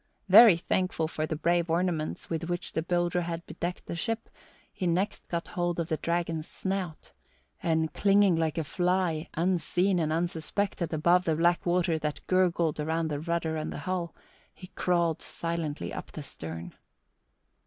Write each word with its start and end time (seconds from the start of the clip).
Very 0.29 0.57
thankful 0.57 1.07
for 1.07 1.27
the 1.27 1.35
brave 1.35 1.69
ornaments 1.69 2.27
with 2.27 2.45
which 2.45 2.71
the 2.71 2.81
builder 2.81 3.21
had 3.21 3.45
bedecked 3.45 3.85
the 3.85 3.95
ship, 3.95 4.29
he 4.73 4.87
next 4.87 5.27
got 5.27 5.49
hold 5.49 5.79
of 5.79 5.89
the 5.89 5.97
dragon's 5.97 6.47
snout, 6.47 7.11
and 7.61 7.93
clinging 7.93 8.35
like 8.35 8.57
a 8.57 8.63
fly, 8.63 9.29
unseen 9.35 9.99
and 9.99 10.11
unsuspected, 10.11 10.91
above 10.91 11.25
the 11.25 11.35
black 11.35 11.63
water 11.67 11.99
that 11.99 12.25
gurgled 12.25 12.79
about 12.79 13.09
the 13.09 13.19
rudder 13.19 13.55
and 13.55 13.71
the 13.71 13.77
hull, 13.85 14.15
he 14.55 14.65
crawled 14.73 15.21
silently 15.21 15.93
up 15.93 16.11
the 16.11 16.23
stern. 16.23 16.73